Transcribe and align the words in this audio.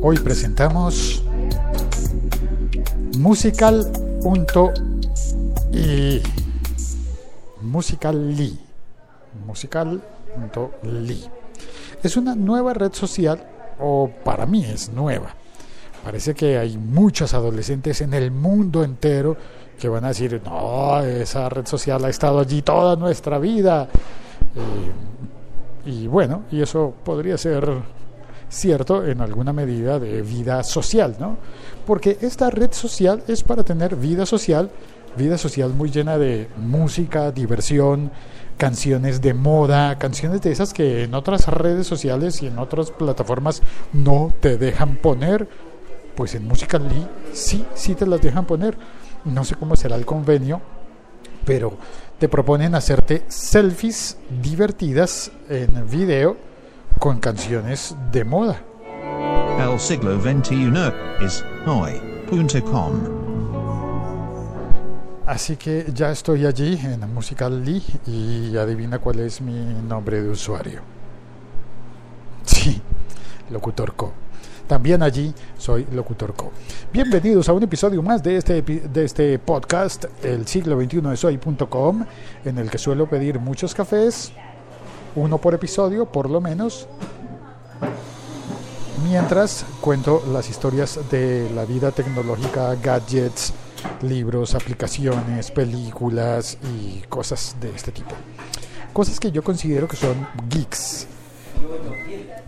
Hoy 0.00 0.16
presentamos 0.18 1.24
musical.i 3.18 4.62
musical.ly 7.60 8.58
musical.ly 9.44 11.24
es 12.04 12.16
una 12.16 12.36
nueva 12.36 12.74
red 12.74 12.92
social 12.92 13.44
o 13.80 14.08
para 14.24 14.46
mí 14.46 14.64
es 14.64 14.88
nueva. 14.90 15.34
Parece 16.04 16.32
que 16.32 16.58
hay 16.58 16.78
muchos 16.78 17.34
adolescentes 17.34 18.00
en 18.00 18.14
el 18.14 18.30
mundo 18.30 18.84
entero 18.84 19.36
que 19.80 19.88
van 19.88 20.04
a 20.04 20.08
decir 20.08 20.40
no 20.44 21.00
esa 21.00 21.48
red 21.48 21.66
social 21.66 22.04
ha 22.04 22.08
estado 22.08 22.38
allí 22.38 22.62
toda 22.62 22.94
nuestra 22.94 23.38
vida 23.38 23.88
y 25.84 26.06
bueno 26.06 26.44
y 26.52 26.62
eso 26.62 26.94
podría 27.04 27.36
ser 27.36 27.97
cierto 28.48 29.04
en 29.04 29.20
alguna 29.20 29.52
medida 29.52 29.98
de 29.98 30.22
vida 30.22 30.62
social, 30.62 31.16
¿no? 31.18 31.36
Porque 31.86 32.18
esta 32.20 32.50
red 32.50 32.72
social 32.72 33.22
es 33.28 33.42
para 33.42 33.64
tener 33.64 33.96
vida 33.96 34.26
social, 34.26 34.70
vida 35.16 35.38
social 35.38 35.72
muy 35.74 35.90
llena 35.90 36.18
de 36.18 36.48
música, 36.56 37.30
diversión, 37.32 38.10
canciones 38.56 39.20
de 39.20 39.34
moda, 39.34 39.98
canciones 39.98 40.42
de 40.42 40.52
esas 40.52 40.72
que 40.72 41.04
en 41.04 41.14
otras 41.14 41.46
redes 41.48 41.86
sociales 41.86 42.42
y 42.42 42.46
en 42.46 42.58
otras 42.58 42.90
plataformas 42.90 43.62
no 43.92 44.34
te 44.40 44.58
dejan 44.58 44.96
poner, 44.96 45.48
pues 46.14 46.34
en 46.34 46.46
Musical.ly 46.46 47.06
sí, 47.32 47.64
sí 47.74 47.94
te 47.94 48.06
las 48.06 48.20
dejan 48.20 48.46
poner. 48.46 48.76
No 49.24 49.44
sé 49.44 49.54
cómo 49.54 49.76
será 49.76 49.96
el 49.96 50.06
convenio, 50.06 50.60
pero 51.44 51.76
te 52.18 52.28
proponen 52.28 52.74
hacerte 52.74 53.24
selfies 53.28 54.16
divertidas 54.42 55.30
en 55.48 55.88
video 55.88 56.47
con 56.98 57.20
canciones 57.20 57.94
de 58.12 58.24
moda. 58.24 58.60
El 59.58 59.78
siglo 59.78 60.20
XXI 60.20 60.72
es 61.24 61.44
hoy.com. 61.66 62.92
Así 65.26 65.56
que 65.56 65.86
ya 65.94 66.10
estoy 66.10 66.46
allí 66.46 66.78
en 66.82 67.12
Musical.ly 67.12 67.82
y 68.06 68.56
adivina 68.56 68.98
cuál 68.98 69.20
es 69.20 69.40
mi 69.40 69.52
nombre 69.86 70.22
de 70.22 70.30
usuario. 70.30 70.80
Sí, 72.44 72.80
Locutor 73.50 73.94
Co. 73.94 74.12
También 74.66 75.02
allí 75.02 75.32
soy 75.56 75.86
Locutor 75.92 76.34
Co. 76.34 76.52
Bienvenidos 76.92 77.48
a 77.48 77.52
un 77.52 77.62
episodio 77.62 78.02
más 78.02 78.22
de 78.22 78.36
este, 78.36 78.62
de 78.62 79.04
este 79.04 79.38
podcast, 79.38 80.06
el 80.22 80.46
siglo 80.46 80.80
XXI 80.80 81.00
es 81.12 81.24
hoy.com, 81.24 82.04
en 82.44 82.58
el 82.58 82.70
que 82.70 82.78
suelo 82.78 83.08
pedir 83.08 83.38
muchos 83.38 83.74
cafés, 83.74 84.32
uno 85.14 85.38
por 85.38 85.54
episodio, 85.54 86.06
por 86.06 86.30
lo 86.30 86.40
menos, 86.40 86.86
mientras 89.04 89.64
cuento 89.80 90.22
las 90.32 90.48
historias 90.48 90.98
de 91.10 91.50
la 91.54 91.64
vida 91.64 91.90
tecnológica, 91.92 92.74
gadgets, 92.76 93.52
libros, 94.02 94.54
aplicaciones, 94.54 95.50
películas 95.50 96.58
y 96.74 97.00
cosas 97.08 97.56
de 97.60 97.70
este 97.70 97.92
tipo. 97.92 98.10
Cosas 98.92 99.20
que 99.20 99.30
yo 99.30 99.42
considero 99.42 99.88
que 99.88 99.96
son 99.96 100.26
geeks. 100.48 101.06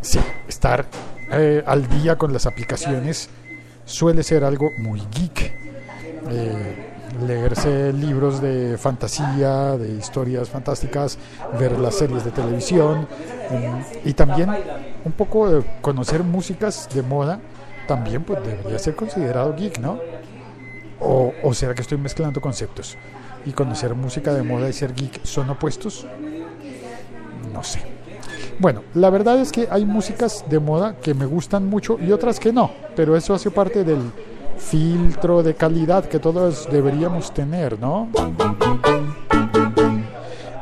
Sí, 0.00 0.18
estar 0.48 0.86
eh, 1.32 1.62
al 1.66 1.88
día 1.88 2.16
con 2.16 2.32
las 2.32 2.46
aplicaciones 2.46 3.28
suele 3.84 4.22
ser 4.22 4.44
algo 4.44 4.70
muy 4.78 5.00
geek. 5.12 5.52
Eh, 6.30 6.89
leerse 7.26 7.92
libros 7.92 8.40
de 8.40 8.76
fantasía, 8.78 9.76
de 9.76 9.92
historias 9.92 10.48
fantásticas, 10.48 11.18
ver 11.58 11.78
las 11.78 11.96
series 11.96 12.24
de 12.24 12.30
televisión 12.30 13.08
mm, 13.50 14.08
y 14.08 14.12
también 14.12 14.50
un 15.04 15.12
poco 15.12 15.64
conocer 15.80 16.22
músicas 16.22 16.88
de 16.94 17.02
moda, 17.02 17.40
también 17.86 18.22
pues 18.22 18.42
debería 18.44 18.78
ser 18.78 18.94
considerado 18.94 19.54
geek, 19.56 19.78
¿no? 19.78 19.98
O, 21.00 21.32
o 21.42 21.54
será 21.54 21.74
que 21.74 21.82
estoy 21.82 21.98
mezclando 21.98 22.40
conceptos 22.40 22.96
y 23.46 23.52
conocer 23.52 23.94
música 23.94 24.34
de 24.34 24.42
moda 24.42 24.68
y 24.68 24.72
ser 24.72 24.94
geek 24.94 25.24
son 25.24 25.50
opuestos? 25.50 26.06
No 27.52 27.64
sé. 27.64 27.80
Bueno, 28.58 28.82
la 28.92 29.08
verdad 29.08 29.40
es 29.40 29.52
que 29.52 29.68
hay 29.70 29.86
músicas 29.86 30.44
de 30.50 30.58
moda 30.58 30.96
que 30.96 31.14
me 31.14 31.24
gustan 31.24 31.66
mucho 31.66 31.98
y 31.98 32.12
otras 32.12 32.38
que 32.38 32.52
no, 32.52 32.70
pero 32.94 33.16
eso 33.16 33.32
hace 33.32 33.50
parte 33.50 33.84
del, 33.84 34.12
filtro 34.60 35.42
de 35.42 35.54
calidad 35.54 36.04
que 36.04 36.18
todos 36.18 36.68
deberíamos 36.70 37.32
tener, 37.32 37.78
¿no? 37.80 38.08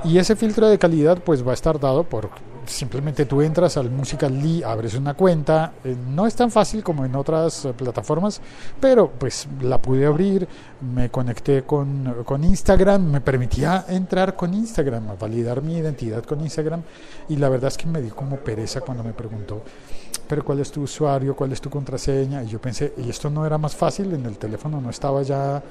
Y 0.05 0.19
ese 0.19 0.37
filtro 0.37 0.69
de 0.69 0.79
calidad 0.79 1.19
pues 1.23 1.47
va 1.47 1.51
a 1.51 1.55
estar 1.55 1.79
dado 1.79 2.05
por 2.05 2.31
simplemente 2.69 3.25
tú 3.25 3.43
entras 3.43 3.77
al 3.77 3.91
Musical.ly, 3.91 4.63
abres 4.63 4.95
una 4.95 5.15
cuenta, 5.15 5.73
eh, 5.85 5.97
no 6.09 6.27
es 6.27 6.35
tan 6.35 6.51
fácil 6.51 6.83
como 6.83 7.05
en 7.05 7.15
otras 7.17 7.65
eh, 7.65 7.73
plataformas, 7.73 8.41
pero 8.81 9.11
pues 9.11 9.49
la 9.63 9.81
pude 9.81 10.07
abrir, 10.07 10.47
me 10.81 11.11
conecté 11.11 11.63
con, 11.63 12.25
con 12.25 12.45
Instagram, 12.45 13.03
me 13.11 13.21
permitía 13.21 13.87
entrar 13.89 14.37
con 14.37 14.55
Instagram, 14.55 15.19
validar 15.19 15.63
mi 15.63 15.79
identidad 15.79 16.23
con 16.25 16.41
Instagram 16.41 16.83
y 17.29 17.37
la 17.37 17.49
verdad 17.49 17.69
es 17.69 17.77
que 17.77 17.87
me 17.87 18.03
dio 18.03 18.15
como 18.15 18.37
pereza 18.37 18.81
cuando 18.81 19.03
me 19.03 19.13
preguntó, 19.13 19.63
pero 20.29 20.45
¿cuál 20.45 20.61
es 20.61 20.71
tu 20.71 20.83
usuario? 20.83 21.35
¿Cuál 21.35 21.53
es 21.53 21.61
tu 21.61 21.71
contraseña? 21.71 22.43
Y 22.43 22.49
yo 22.49 22.61
pensé, 22.61 22.93
¿y 22.99 23.09
esto 23.09 23.31
no 23.31 23.47
era 23.47 23.57
más 23.59 23.75
fácil? 23.75 24.13
En 24.13 24.27
el 24.27 24.37
teléfono 24.37 24.81
no 24.81 24.91
estaba 24.91 25.23
ya 25.23 25.63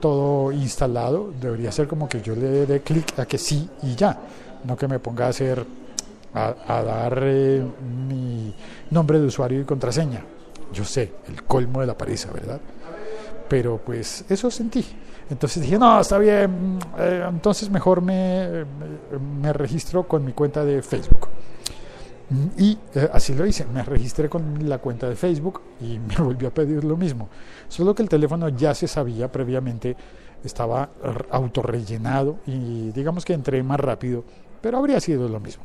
todo 0.00 0.52
instalado, 0.52 1.32
debería 1.40 1.72
ser 1.72 1.88
como 1.88 2.08
que 2.08 2.20
yo 2.20 2.36
le 2.36 2.66
dé 2.66 2.80
clic 2.80 3.18
a 3.18 3.26
que 3.26 3.38
sí 3.38 3.68
y 3.82 3.94
ya, 3.94 4.18
no 4.64 4.76
que 4.76 4.86
me 4.86 4.98
ponga 4.98 5.26
a 5.26 5.28
hacer 5.28 5.64
a, 6.34 6.82
dar 6.82 7.20
eh, 7.22 7.62
mi 8.08 8.52
nombre 8.90 9.20
de 9.20 9.26
usuario 9.26 9.60
y 9.60 9.64
contraseña. 9.64 10.22
Yo 10.72 10.84
sé, 10.84 11.12
el 11.28 11.44
colmo 11.44 11.80
de 11.80 11.86
la 11.86 11.96
pereza, 11.96 12.32
¿verdad? 12.32 12.60
Pero 13.48 13.78
pues 13.78 14.24
eso 14.28 14.50
sentí. 14.50 14.84
Entonces 15.30 15.62
dije, 15.62 15.78
no, 15.78 16.00
está 16.00 16.18
bien, 16.18 16.78
eh, 16.98 17.24
entonces 17.28 17.70
mejor 17.70 18.02
me, 18.02 18.64
me, 19.40 19.52
registro 19.52 20.02
con 20.02 20.24
mi 20.24 20.32
cuenta 20.32 20.64
de 20.64 20.82
Facebook. 20.82 21.28
Y 22.56 22.78
eh, 22.94 23.08
así 23.12 23.34
lo 23.34 23.46
hice, 23.46 23.66
me 23.66 23.82
registré 23.82 24.28
con 24.28 24.68
la 24.68 24.78
cuenta 24.78 25.08
de 25.08 25.16
Facebook 25.16 25.60
y 25.80 25.98
me 26.08 26.16
volvió 26.16 26.48
a 26.48 26.50
pedir 26.50 26.84
lo 26.84 26.96
mismo. 26.96 27.28
Solo 27.68 27.94
que 27.94 28.02
el 28.02 28.08
teléfono 28.08 28.48
ya 28.48 28.74
se 28.74 28.88
sabía 28.88 29.30
previamente, 29.30 29.96
estaba 30.42 30.90
autorrellenado 31.30 32.38
y 32.46 32.90
digamos 32.90 33.24
que 33.24 33.32
entré 33.32 33.62
más 33.62 33.80
rápido, 33.80 34.24
pero 34.60 34.78
habría 34.78 35.00
sido 35.00 35.28
lo 35.28 35.40
mismo. 35.40 35.64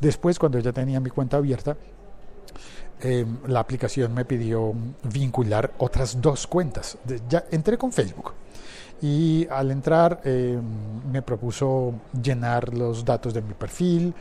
Después, 0.00 0.38
cuando 0.38 0.58
ya 0.58 0.72
tenía 0.72 1.00
mi 1.00 1.10
cuenta 1.10 1.36
abierta, 1.36 1.76
em, 3.00 3.38
la 3.46 3.60
aplicación 3.60 4.14
me 4.14 4.24
pidió 4.24 4.72
vincular 5.02 5.72
otras 5.78 6.20
dos 6.20 6.46
cuentas. 6.46 6.96
Ya 7.28 7.44
entré 7.50 7.76
con 7.76 7.92
Facebook 7.92 8.32
y 9.02 9.46
al 9.50 9.70
entrar 9.70 10.20
em, 10.24 10.62
me 11.10 11.20
propuso 11.22 11.94
llenar 12.22 12.72
los 12.72 13.04
datos 13.04 13.34
de 13.34 13.42
mi 13.42 13.52
perfil, 13.52 14.14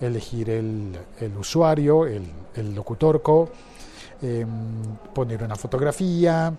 elegir 0.00 0.50
el, 0.50 0.96
usuario, 1.38 2.06
el, 2.06 2.24
el 2.54 2.74
locutorco, 2.74 3.50
em, 4.22 4.48
poner 5.14 5.42
una 5.42 5.56
fotografía 5.56 6.52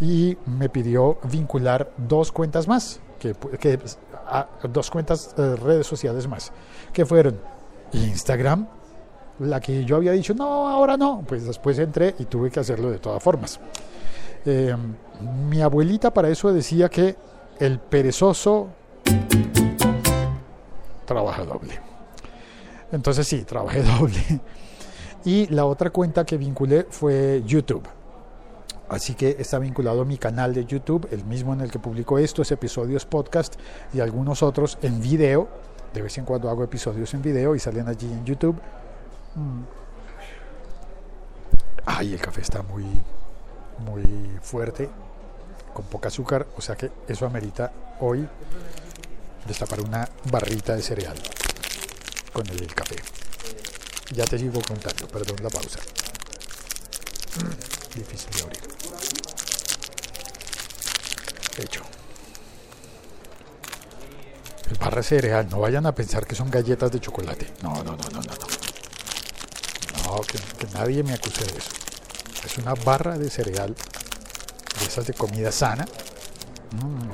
y 0.00 0.36
me 0.46 0.68
pidió 0.68 1.18
vincular 1.30 1.92
dos 1.96 2.32
cuentas 2.32 2.66
más, 2.66 3.00
que, 3.18 3.78
dos 4.68 4.90
cuentas 4.90 5.34
eh, 5.38 5.56
redes 5.56 5.86
sociales 5.86 6.26
más, 6.26 6.52
que 6.92 7.06
fueron 7.06 7.38
Instagram, 7.92 8.66
la 9.38 9.60
que 9.60 9.84
yo 9.84 9.96
había 9.96 10.12
dicho, 10.12 10.34
no, 10.34 10.68
ahora 10.68 10.96
no, 10.96 11.24
pues 11.26 11.46
después 11.46 11.78
entré 11.78 12.14
y 12.18 12.24
tuve 12.24 12.50
que 12.50 12.60
hacerlo 12.60 12.90
de 12.90 12.98
todas 12.98 13.22
formas. 13.22 13.60
Eh, 14.44 14.76
mi 15.48 15.62
abuelita 15.62 16.12
para 16.12 16.28
eso 16.28 16.52
decía 16.52 16.88
que 16.88 17.16
el 17.60 17.78
perezoso 17.78 18.68
trabaja 21.04 21.44
doble. 21.44 21.78
Entonces 22.92 23.26
sí, 23.26 23.42
trabajé 23.42 23.82
doble. 23.98 24.40
Y 25.24 25.46
la 25.48 25.64
otra 25.64 25.90
cuenta 25.90 26.24
que 26.24 26.36
vinculé 26.36 26.86
fue 26.88 27.42
YouTube. 27.44 27.86
Así 28.88 29.14
que 29.14 29.36
está 29.38 29.58
vinculado 29.58 30.02
a 30.02 30.04
mi 30.04 30.18
canal 30.18 30.52
de 30.52 30.66
YouTube, 30.66 31.08
el 31.10 31.24
mismo 31.24 31.54
en 31.54 31.62
el 31.62 31.70
que 31.70 31.78
publico 31.78 32.18
estos 32.18 32.52
episodios 32.52 33.06
podcast 33.06 33.54
y 33.94 34.00
algunos 34.00 34.42
otros 34.42 34.76
en 34.82 35.00
video 35.00 35.48
de 35.94 36.02
vez 36.02 36.18
en 36.18 36.24
cuando 36.24 36.48
hago 36.48 36.64
episodios 36.64 37.12
en 37.14 37.22
video 37.22 37.54
y 37.54 37.58
salen 37.58 37.88
allí 37.88 38.06
en 38.06 38.24
YouTube. 38.24 38.56
Mm. 39.34 39.62
Ay, 41.84 42.14
el 42.14 42.20
café 42.20 42.40
está 42.40 42.62
muy, 42.62 42.84
muy 43.84 44.04
fuerte, 44.40 44.88
con 45.74 45.84
poca 45.86 46.08
azúcar, 46.08 46.46
o 46.56 46.60
sea 46.60 46.76
que 46.76 46.90
eso 47.08 47.26
amerita 47.26 47.72
hoy 48.00 48.26
destapar 49.46 49.80
una 49.80 50.08
barrita 50.30 50.76
de 50.76 50.82
cereal 50.82 51.16
con 52.32 52.48
el 52.48 52.74
café. 52.74 52.96
Ya 54.12 54.24
te 54.24 54.38
sigo 54.38 54.60
contando, 54.62 55.08
perdón 55.08 55.36
la 55.42 55.50
pausa. 55.50 55.78
Mm, 57.36 57.98
difícil 57.98 58.30
de 58.30 58.42
abrir. 58.42 58.60
Hecho 61.58 61.82
barra 64.82 65.02
cereal, 65.02 65.48
no 65.48 65.60
vayan 65.60 65.86
a 65.86 65.94
pensar 65.94 66.26
que 66.26 66.34
son 66.34 66.50
galletas 66.50 66.90
de 66.90 67.00
chocolate. 67.00 67.46
No, 67.62 67.72
no, 67.84 67.96
no, 67.96 67.96
no, 67.96 68.20
no. 68.20 68.20
No, 70.04 70.16
no 70.16 70.20
que, 70.22 70.38
nadie 70.74 71.02
me 71.02 71.14
acuse 71.14 71.44
de 71.44 71.58
eso. 71.58 71.70
Es 72.44 72.58
una 72.58 72.74
barra 72.74 73.16
de 73.16 73.30
cereal, 73.30 73.74
de 74.80 74.84
esas 74.84 75.06
de 75.06 75.14
comida 75.14 75.52
sana. 75.52 75.86
Mm. 76.72 77.10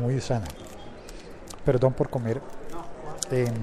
Muy 0.00 0.20
sana. 0.20 0.46
Perdón 1.64 1.94
por 1.94 2.10
comer. 2.10 2.40
En, 3.30 3.54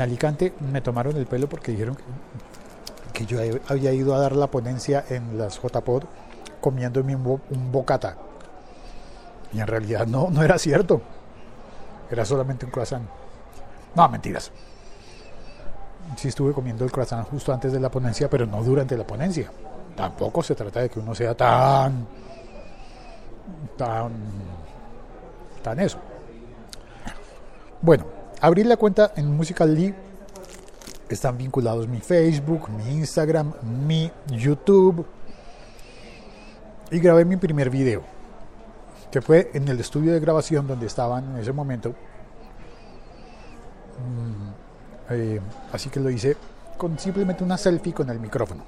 Alicante 0.00 0.52
me 0.72 0.80
tomaron 0.80 1.16
el 1.16 1.26
pelo 1.26 1.48
porque 1.48 1.72
dijeron 1.72 1.96
que, 3.12 3.24
yo 3.24 3.38
había 3.68 3.92
ido 3.92 4.14
a 4.14 4.18
dar 4.18 4.36
la 4.36 4.50
ponencia 4.50 5.04
en 5.08 5.38
las 5.38 5.60
JPod 5.60 6.04
comiéndome 6.60 7.16
un, 7.16 7.40
un 7.50 7.72
bocata. 7.72 8.16
Y 9.52 9.60
en 9.60 9.66
realidad 9.66 10.06
no, 10.06 10.28
no 10.30 10.42
era 10.42 10.58
cierto. 10.58 11.00
Era 12.10 12.24
solamente 12.24 12.66
un 12.66 12.72
croissant. 12.72 13.08
No, 13.94 14.08
mentiras. 14.08 14.52
Sí 16.16 16.28
estuve 16.28 16.52
comiendo 16.52 16.84
el 16.84 16.92
croissant 16.92 17.26
justo 17.28 17.52
antes 17.52 17.72
de 17.72 17.80
la 17.80 17.90
ponencia, 17.90 18.30
pero 18.30 18.46
no 18.46 18.62
durante 18.62 18.96
la 18.96 19.06
ponencia. 19.06 19.50
Tampoco 19.96 20.42
se 20.42 20.54
trata 20.54 20.80
de 20.80 20.90
que 20.90 21.00
uno 21.00 21.14
sea 21.14 21.34
tan... 21.34 22.06
tan... 23.76 24.12
tan 25.62 25.80
eso. 25.80 25.98
Bueno, 27.82 28.06
abrí 28.40 28.64
la 28.64 28.76
cuenta 28.76 29.12
en 29.16 29.36
Musical.ly. 29.36 29.94
Están 31.08 31.36
vinculados 31.36 31.86
mi 31.86 32.00
Facebook, 32.00 32.70
mi 32.70 32.94
Instagram, 32.94 33.52
mi 33.86 34.10
YouTube. 34.28 35.06
Y 36.90 36.98
grabé 36.98 37.24
mi 37.24 37.36
primer 37.36 37.68
video, 37.68 38.02
que 39.10 39.20
fue 39.20 39.50
en 39.52 39.68
el 39.68 39.78
estudio 39.78 40.12
de 40.12 40.20
grabación 40.20 40.66
donde 40.66 40.86
estaban 40.86 41.34
en 41.34 41.36
ese 41.36 41.52
momento. 41.52 41.90
Mm, 43.98 45.12
eh, 45.12 45.40
así 45.72 45.90
que 45.90 46.00
lo 46.00 46.10
hice 46.10 46.36
con 46.78 46.98
simplemente 46.98 47.44
una 47.44 47.58
selfie 47.58 47.92
con 47.92 48.08
el 48.08 48.20
micrófono. 48.20 48.64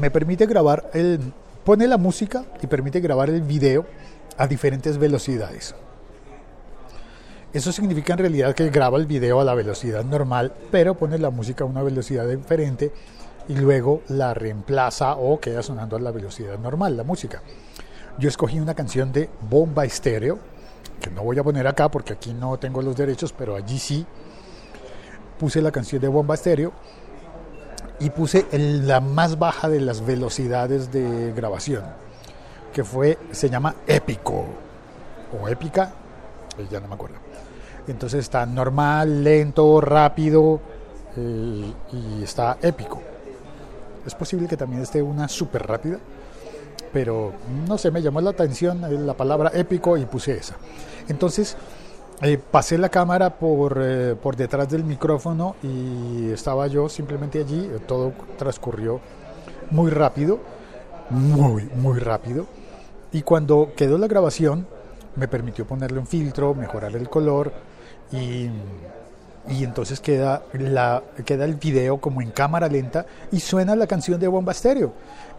Me 0.00 0.10
permite 0.10 0.46
grabar 0.46 0.90
el. 0.92 1.32
Pone 1.64 1.88
la 1.88 1.96
música 1.96 2.44
y 2.62 2.66
permite 2.68 3.00
grabar 3.00 3.30
el 3.30 3.42
video 3.42 3.86
a 4.36 4.46
diferentes 4.46 4.98
velocidades. 4.98 5.74
Eso 7.56 7.72
significa 7.72 8.12
en 8.12 8.18
realidad 8.18 8.54
que 8.54 8.68
graba 8.68 8.98
el 8.98 9.06
video 9.06 9.40
a 9.40 9.44
la 9.44 9.54
velocidad 9.54 10.04
normal, 10.04 10.52
pero 10.70 10.94
pone 10.94 11.16
la 11.16 11.30
música 11.30 11.64
a 11.64 11.66
una 11.66 11.82
velocidad 11.82 12.28
diferente 12.28 12.92
y 13.48 13.54
luego 13.54 14.02
la 14.08 14.34
reemplaza 14.34 15.14
o 15.14 15.40
queda 15.40 15.62
sonando 15.62 15.96
a 15.96 16.00
la 16.00 16.10
velocidad 16.10 16.58
normal, 16.58 16.98
la 16.98 17.02
música. 17.02 17.40
Yo 18.18 18.28
escogí 18.28 18.60
una 18.60 18.74
canción 18.74 19.10
de 19.10 19.30
Bomba 19.48 19.86
Estéreo, 19.86 20.38
que 21.00 21.10
no 21.10 21.22
voy 21.22 21.38
a 21.38 21.44
poner 21.44 21.66
acá 21.66 21.90
porque 21.90 22.12
aquí 22.12 22.34
no 22.34 22.58
tengo 22.58 22.82
los 22.82 22.94
derechos, 22.94 23.32
pero 23.32 23.56
allí 23.56 23.78
sí. 23.78 24.04
Puse 25.38 25.62
la 25.62 25.72
canción 25.72 26.02
de 26.02 26.08
Bomba 26.08 26.34
Estéreo 26.34 26.74
y 28.00 28.10
puse 28.10 28.44
la 28.52 29.00
más 29.00 29.38
baja 29.38 29.70
de 29.70 29.80
las 29.80 30.04
velocidades 30.04 30.92
de 30.92 31.32
grabación, 31.32 31.84
que 32.74 32.84
fue, 32.84 33.16
se 33.30 33.48
llama 33.48 33.76
Épico 33.86 34.44
o 35.40 35.48
Épica, 35.48 35.94
eh, 36.58 36.66
ya 36.70 36.80
no 36.80 36.88
me 36.88 36.94
acuerdo. 36.94 37.16
Entonces 37.88 38.20
está 38.20 38.44
normal, 38.46 39.22
lento, 39.22 39.80
rápido 39.80 40.60
y 41.16 42.22
está 42.22 42.58
épico. 42.60 43.00
Es 44.06 44.14
posible 44.14 44.46
que 44.46 44.56
también 44.56 44.82
esté 44.82 45.02
una 45.02 45.26
súper 45.26 45.66
rápida, 45.66 45.98
pero 46.92 47.32
no 47.66 47.76
sé, 47.76 47.90
me 47.90 48.00
llamó 48.00 48.20
la 48.20 48.30
atención 48.30 48.84
eh, 48.84 48.92
la 48.92 49.14
palabra 49.14 49.50
épico 49.52 49.96
y 49.96 50.06
puse 50.06 50.36
esa. 50.36 50.54
Entonces 51.08 51.56
eh, 52.22 52.38
pasé 52.38 52.78
la 52.78 52.88
cámara 52.88 53.30
por, 53.30 53.80
eh, 53.82 54.14
por 54.14 54.36
detrás 54.36 54.68
del 54.70 54.84
micrófono 54.84 55.56
y 55.60 56.30
estaba 56.30 56.68
yo 56.68 56.88
simplemente 56.88 57.40
allí, 57.40 57.68
todo 57.88 58.12
transcurrió 58.38 59.00
muy 59.72 59.90
rápido, 59.90 60.38
muy, 61.10 61.64
muy 61.74 61.98
rápido. 61.98 62.46
Y 63.10 63.22
cuando 63.22 63.72
quedó 63.76 63.98
la 63.98 64.06
grabación, 64.06 64.68
me 65.16 65.28
permitió 65.28 65.66
ponerle 65.66 65.98
un 65.98 66.06
filtro, 66.06 66.54
mejorar 66.54 66.94
el 66.94 67.08
color 67.08 67.52
y, 68.12 68.48
y 69.48 69.64
entonces 69.64 70.00
queda, 70.00 70.42
la, 70.52 71.02
queda 71.24 71.44
el 71.44 71.54
video 71.54 71.98
como 71.98 72.22
en 72.22 72.30
cámara 72.30 72.68
lenta 72.68 73.06
y 73.32 73.40
suena 73.40 73.76
la 73.76 73.86
canción 73.86 74.20
de 74.20 74.28
Bomba 74.28 74.52
Estéreo. 74.52 74.92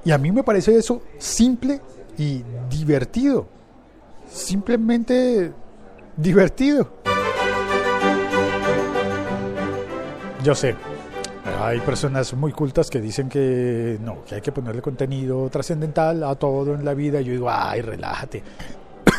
Y 0.04 0.12
a 0.12 0.18
mí 0.18 0.32
me 0.32 0.44
parece 0.44 0.76
eso 0.76 1.02
simple 1.18 1.82
y 2.18 2.44
divertido. 2.70 3.48
Simplemente 4.30 5.52
divertido. 6.16 6.90
Yo 10.44 10.56
sé, 10.56 10.76
hay 11.60 11.80
personas 11.80 12.34
muy 12.34 12.52
cultas 12.52 12.90
que 12.90 13.02
dicen 13.02 13.30
que 13.30 13.98
no, 14.02 14.24
que 14.26 14.36
hay 14.36 14.42
que 14.42 14.52
ponerle 14.52 14.82
contenido 14.82 15.50
trascendental 15.50 16.24
a 16.24 16.36
todo 16.36 16.74
en 16.74 16.86
la 16.86 16.94
vida. 16.94 17.20
Yo 17.22 17.32
digo, 17.32 17.50
ay, 17.50 17.82
relájate. 17.82 18.44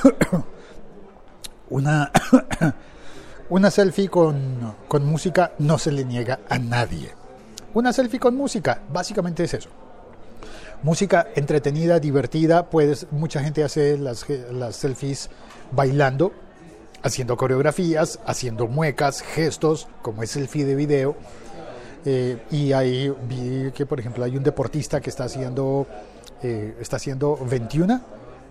Una, 1.71 2.11
una 3.51 3.71
selfie 3.71 4.09
con, 4.09 4.75
con 4.89 5.05
música 5.05 5.53
no 5.59 5.77
se 5.77 5.93
le 5.93 6.05
niega 6.05 6.41
a 6.49 6.59
nadie. 6.59 7.13
Una 7.75 7.93
selfie 7.93 8.19
con 8.19 8.35
música, 8.35 8.81
básicamente 8.91 9.45
es 9.45 9.53
eso. 9.53 9.69
Música 10.83 11.29
entretenida, 11.35 12.01
divertida, 12.01 12.71
puedes, 12.71 13.07
mucha 13.11 13.43
gente 13.43 13.65
hace 13.65 13.99
las, 13.99 14.25
las 14.51 14.77
selfies 14.77 15.29
bailando, 15.73 16.33
haciendo 17.03 17.37
coreografías, 17.37 18.21
haciendo 18.25 18.67
muecas, 18.67 19.21
gestos, 19.21 19.89
como 20.03 20.23
es 20.23 20.31
selfie 20.31 20.65
de 20.65 20.75
video. 20.75 21.17
Eh, 22.05 22.39
y 22.51 22.73
ahí 22.73 23.13
vi 23.29 23.73
que, 23.73 23.85
por 23.85 24.01
ejemplo, 24.01 24.25
hay 24.25 24.37
un 24.37 24.43
deportista 24.43 25.01
que 25.01 25.11
está 25.11 25.25
haciendo, 25.25 25.87
eh, 26.43 26.77
está 26.81 26.97
haciendo 26.97 27.37
21, 27.37 28.01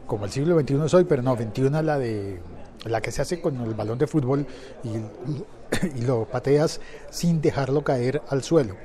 como 0.08 0.26
el 0.26 0.32
siglo 0.32 0.60
XXI 0.60 0.86
es 0.86 0.94
hoy, 0.94 1.04
pero 1.04 1.22
no, 1.22 1.36
21 1.36 1.82
la 1.82 2.00
de 2.00 2.42
la 2.86 3.02
que 3.02 3.12
se 3.12 3.22
hace 3.22 3.42
con 3.42 3.60
el 3.62 3.74
balón 3.74 3.98
de 3.98 4.08
fútbol 4.08 4.48
y, 4.84 5.98
y 6.00 6.02
lo 6.02 6.26
pateas 6.26 6.80
sin 7.10 7.42
dejarlo 7.42 7.84
caer 7.84 8.22
al 8.30 8.44
suelo. 8.44 8.76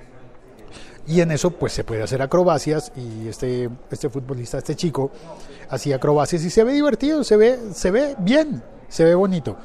Y 1.06 1.20
en 1.20 1.32
eso 1.32 1.50
pues 1.50 1.72
se 1.72 1.84
puede 1.84 2.02
hacer 2.02 2.22
acrobacias 2.22 2.92
y 2.94 3.28
este, 3.28 3.68
este 3.90 4.08
futbolista, 4.08 4.58
este 4.58 4.76
chico, 4.76 5.10
hacía 5.68 5.96
acrobacias 5.96 6.44
y 6.44 6.50
se 6.50 6.62
ve 6.62 6.72
divertido, 6.72 7.24
se 7.24 7.36
ve, 7.36 7.58
se 7.74 7.90
ve 7.90 8.14
bien, 8.18 8.62
se 8.88 9.04
ve 9.04 9.14
bonito. 9.14 9.56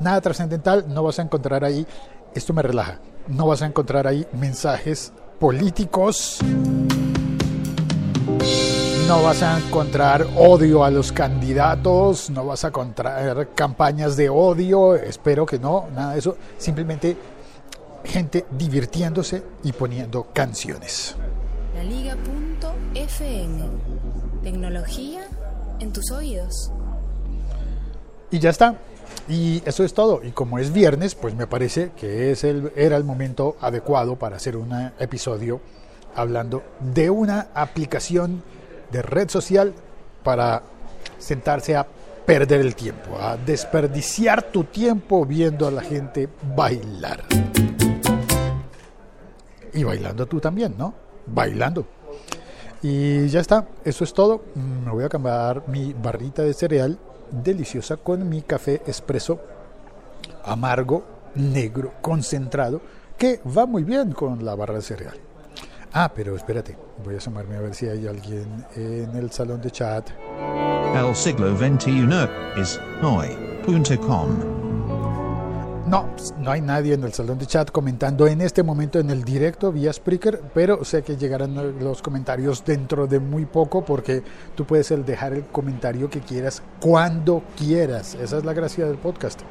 Nada 0.00 0.20
trascendental, 0.20 0.86
no 0.88 1.02
vas 1.02 1.18
a 1.18 1.22
encontrar 1.22 1.64
ahí, 1.64 1.86
esto 2.34 2.52
me 2.52 2.62
relaja, 2.62 3.00
no 3.28 3.46
vas 3.46 3.62
a 3.62 3.66
encontrar 3.66 4.06
ahí 4.06 4.26
mensajes 4.32 5.12
políticos, 5.38 6.40
no 9.12 9.22
vas 9.22 9.42
a 9.42 9.58
encontrar 9.58 10.26
odio 10.38 10.84
a 10.84 10.90
los 10.90 11.12
candidatos, 11.12 12.30
no 12.30 12.46
vas 12.46 12.64
a 12.64 12.68
encontrar 12.68 13.50
campañas 13.54 14.16
de 14.16 14.30
odio, 14.30 14.94
espero 14.94 15.44
que 15.44 15.58
no, 15.58 15.86
nada 15.94 16.14
de 16.14 16.18
eso, 16.18 16.38
simplemente 16.56 17.14
gente 18.04 18.46
divirtiéndose 18.50 19.42
y 19.64 19.72
poniendo 19.72 20.28
canciones. 20.32 21.14
La 21.74 21.84
Liga.fm. 21.84 23.60
Tecnología 24.42 25.26
en 25.78 25.92
tus 25.92 26.10
oídos. 26.10 26.72
Y 28.30 28.38
ya 28.38 28.48
está. 28.48 28.76
Y 29.28 29.62
eso 29.66 29.84
es 29.84 29.92
todo. 29.92 30.22
Y 30.24 30.30
como 30.30 30.58
es 30.58 30.72
viernes, 30.72 31.14
pues 31.14 31.34
me 31.34 31.46
parece 31.46 31.90
que 31.98 32.30
es 32.30 32.44
el, 32.44 32.72
era 32.76 32.96
el 32.96 33.04
momento 33.04 33.58
adecuado 33.60 34.16
para 34.16 34.36
hacer 34.36 34.56
un 34.56 34.72
episodio 34.98 35.60
hablando 36.14 36.62
de 36.80 37.10
una 37.10 37.48
aplicación 37.52 38.42
de 38.92 39.02
red 39.02 39.28
social 39.28 39.74
para 40.22 40.62
sentarse 41.18 41.74
a 41.74 41.86
perder 42.26 42.60
el 42.60 42.76
tiempo, 42.76 43.18
a 43.18 43.36
desperdiciar 43.36 44.42
tu 44.42 44.64
tiempo 44.64 45.26
viendo 45.26 45.66
a 45.66 45.70
la 45.70 45.82
gente 45.82 46.28
bailar. 46.54 47.24
Y 49.74 49.82
bailando 49.84 50.26
tú 50.26 50.38
también, 50.38 50.74
¿no? 50.76 50.94
Bailando. 51.26 51.86
Y 52.82 53.28
ya 53.28 53.40
está, 53.40 53.66
eso 53.84 54.04
es 54.04 54.12
todo. 54.12 54.42
Me 54.54 54.90
voy 54.90 55.04
a 55.04 55.08
cambiar 55.08 55.66
mi 55.68 55.94
barrita 55.94 56.42
de 56.42 56.52
cereal 56.52 56.98
deliciosa 57.30 57.96
con 57.96 58.28
mi 58.28 58.42
café 58.42 58.82
expreso 58.86 59.40
amargo, 60.44 61.04
negro, 61.34 61.94
concentrado, 62.02 62.80
que 63.16 63.40
va 63.56 63.66
muy 63.66 63.84
bien 63.84 64.12
con 64.12 64.44
la 64.44 64.54
barra 64.54 64.74
de 64.74 64.82
cereal. 64.82 65.31
Ah, 65.94 66.10
pero 66.14 66.34
espérate, 66.34 66.74
voy 67.04 67.16
a 67.16 67.18
asomarme 67.18 67.54
a 67.54 67.60
ver 67.60 67.74
si 67.74 67.86
hay 67.86 68.06
alguien 68.06 68.64
en 68.76 69.14
el 69.14 69.30
salón 69.30 69.60
de 69.60 69.70
chat. 69.70 70.08
El 70.94 71.14
siglo 71.14 71.54
XXI 71.54 72.08
es 72.56 72.80
hoy.com. 73.02 74.28
No, 75.86 76.08
no 76.38 76.50
hay 76.50 76.62
nadie 76.62 76.94
en 76.94 77.04
el 77.04 77.12
salón 77.12 77.38
de 77.38 77.44
chat 77.44 77.70
comentando 77.70 78.26
en 78.26 78.40
este 78.40 78.62
momento 78.62 79.00
en 79.00 79.10
el 79.10 79.22
directo 79.22 79.70
vía 79.70 79.92
Spreaker, 79.92 80.40
pero 80.54 80.82
sé 80.82 81.02
que 81.02 81.18
llegarán 81.18 81.78
los 81.78 82.00
comentarios 82.00 82.64
dentro 82.64 83.06
de 83.06 83.20
muy 83.20 83.44
poco 83.44 83.84
porque 83.84 84.22
tú 84.54 84.64
puedes 84.64 84.88
dejar 85.04 85.34
el 85.34 85.44
comentario 85.44 86.08
que 86.08 86.20
quieras 86.20 86.62
cuando 86.80 87.42
quieras. 87.58 88.14
Esa 88.14 88.38
es 88.38 88.46
la 88.46 88.54
gracia 88.54 88.86
del 88.86 88.96
podcast. 88.96 89.42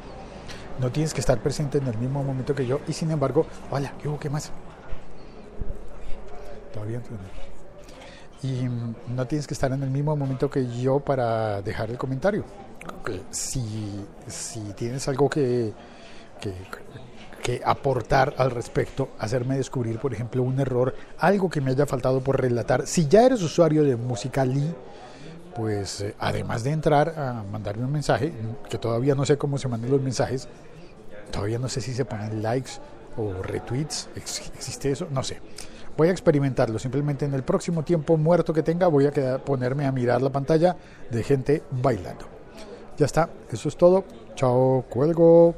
No 0.80 0.90
tienes 0.90 1.14
que 1.14 1.20
estar 1.20 1.38
presente 1.38 1.78
en 1.78 1.86
el 1.86 1.96
mismo 1.98 2.24
momento 2.24 2.52
que 2.52 2.66
yo 2.66 2.80
y 2.88 2.94
sin 2.94 3.12
embargo, 3.12 3.46
hola, 3.70 3.92
¿qué 4.02 4.08
hubo? 4.08 4.18
¿Qué 4.18 4.28
más? 4.28 4.50
Todavía 6.72 6.98
no. 6.98 8.48
Y 8.48 8.68
no 9.14 9.26
tienes 9.26 9.46
que 9.46 9.54
estar 9.54 9.70
en 9.72 9.82
el 9.82 9.90
mismo 9.90 10.16
momento 10.16 10.50
que 10.50 10.66
yo 10.80 10.98
para 10.98 11.62
dejar 11.62 11.90
el 11.90 11.98
comentario. 11.98 12.44
Si, 13.30 14.04
si 14.26 14.60
tienes 14.72 15.06
algo 15.06 15.30
que, 15.30 15.72
que, 16.40 16.52
que 17.42 17.60
aportar 17.64 18.34
al 18.38 18.50
respecto, 18.50 19.10
hacerme 19.18 19.56
descubrir, 19.56 19.98
por 19.98 20.12
ejemplo, 20.14 20.42
un 20.42 20.58
error, 20.58 20.94
algo 21.18 21.50
que 21.50 21.60
me 21.60 21.70
haya 21.70 21.86
faltado 21.86 22.20
por 22.20 22.40
relatar. 22.40 22.86
Si 22.86 23.06
ya 23.06 23.26
eres 23.26 23.42
usuario 23.42 23.84
de 23.84 23.96
Musical.ly, 23.96 24.74
pues 25.54 26.00
eh, 26.00 26.14
además 26.18 26.64
de 26.64 26.70
entrar 26.70 27.10
a 27.18 27.42
mandarme 27.42 27.84
un 27.84 27.92
mensaje, 27.92 28.32
que 28.68 28.78
todavía 28.78 29.14
no 29.14 29.26
sé 29.26 29.36
cómo 29.36 29.58
se 29.58 29.68
mandan 29.68 29.90
los 29.90 30.00
mensajes, 30.00 30.48
todavía 31.30 31.58
no 31.58 31.68
sé 31.68 31.80
si 31.80 31.94
se 31.94 32.04
ponen 32.04 32.42
likes 32.42 32.72
o 33.16 33.42
retweets, 33.42 34.08
existe 34.16 34.92
eso, 34.92 35.08
no 35.10 35.22
sé. 35.22 35.40
Voy 35.96 36.08
a 36.08 36.10
experimentarlo, 36.10 36.78
simplemente 36.78 37.24
en 37.24 37.34
el 37.34 37.42
próximo 37.42 37.84
tiempo 37.84 38.16
muerto 38.16 38.52
que 38.52 38.62
tenga 38.62 38.86
voy 38.86 39.06
a 39.06 39.38
ponerme 39.44 39.86
a 39.86 39.92
mirar 39.92 40.22
la 40.22 40.30
pantalla 40.30 40.76
de 41.10 41.22
gente 41.22 41.62
bailando. 41.70 42.26
Ya 42.96 43.06
está, 43.06 43.28
eso 43.50 43.68
es 43.68 43.76
todo. 43.76 44.04
Chao, 44.34 44.84
cuelgo. 44.88 45.54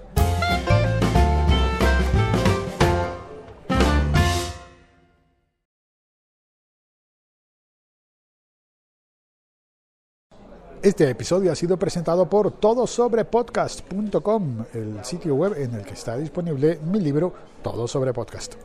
Este 10.82 11.08
episodio 11.08 11.50
ha 11.50 11.54
sido 11.54 11.78
presentado 11.78 12.28
por 12.28 12.50
todosobrepodcast.com, 12.50 14.64
el 14.74 15.02
sitio 15.02 15.34
web 15.34 15.54
en 15.56 15.76
el 15.76 15.82
que 15.82 15.94
está 15.94 16.18
disponible 16.18 16.78
mi 16.84 17.00
libro 17.00 17.32
Todo 17.62 17.88
sobre 17.88 18.12
Podcast. 18.12 18.56